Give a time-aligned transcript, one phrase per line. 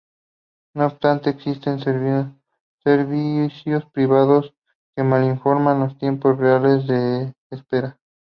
[0.73, 4.51] No obstante, existen servicios privados
[4.95, 7.99] que mal informan los tiempos reales de espera.